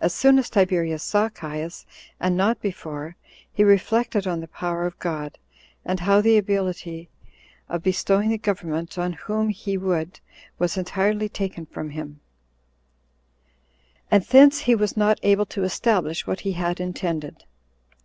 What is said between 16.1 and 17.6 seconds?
what he had intended.